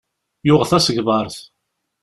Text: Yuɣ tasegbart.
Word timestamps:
Yuɣ 0.47 0.61
tasegbart. 0.69 1.37